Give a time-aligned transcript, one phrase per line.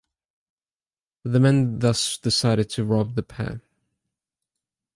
[1.23, 3.61] The men thus decided to rob the pair.